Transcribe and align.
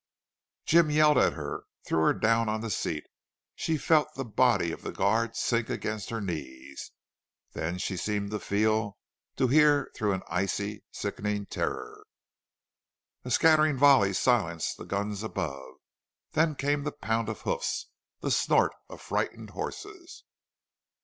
Jim 0.65 0.89
yelled 0.89 1.19
at 1.19 1.33
her 1.33 1.63
threw 1.85 1.99
her 2.05 2.13
down 2.15 2.49
on 2.49 2.61
the 2.61 2.71
seat. 2.71 3.03
She 3.53 3.77
felt 3.77 4.07
the 4.15 4.25
body 4.25 4.71
of 4.71 4.81
the 4.81 4.91
guard 4.91 5.35
sink 5.35 5.69
against 5.69 6.09
her 6.09 6.19
knees. 6.19 6.89
Then 7.51 7.77
she 7.77 7.97
seemed 7.97 8.31
to 8.31 8.39
feel, 8.39 8.97
to 9.35 9.47
hear 9.47 9.91
through 9.95 10.13
an 10.13 10.23
icy, 10.27 10.83
sickening 10.89 11.45
terror. 11.45 12.03
A 13.23 13.29
scattering 13.29 13.77
volley 13.77 14.11
silenced 14.13 14.77
the 14.79 14.85
guns 14.85 15.21
above. 15.21 15.75
Then 16.31 16.55
came 16.55 16.81
the 16.83 16.91
pound 16.91 17.29
of 17.29 17.41
hoofs, 17.41 17.85
the 18.21 18.31
snort 18.31 18.71
of 18.89 18.99
frightened 19.03 19.51
horses. 19.51 20.23